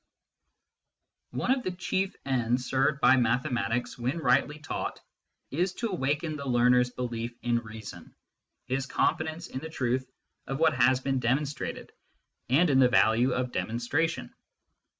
6a 1.31 1.37
MYSTICISM 1.37 1.45
AND 1.45 1.45
LOGIC 1.45 1.47
One 1.51 1.57
of 1.59 1.63
the 1.63 1.77
chief 1.79 2.15
ends 2.25 2.65
served 2.65 3.01
by 3.01 3.17
mathematics, 3.17 3.97
when 3.99 4.17
rightly 4.17 4.57
taught, 4.57 4.99
is 5.51 5.73
to 5.73 5.89
awaken 5.91 6.35
the 6.35 6.47
learner 6.47 6.79
s 6.79 6.89
belief 6.89 7.35
in 7.43 7.59
reason, 7.59 8.15
his 8.65 8.87
confidence 8.87 9.45
in 9.45 9.59
the 9.59 9.69
truth 9.69 10.09
of 10.47 10.57
what 10.57 10.73
has 10.73 11.01
been 11.01 11.19
demon 11.19 11.43
strated, 11.45 11.91
and 12.49 12.71
in 12.71 12.79
the 12.79 12.89
value 12.89 13.33
of 13.33 13.51
demonstration. 13.51 14.33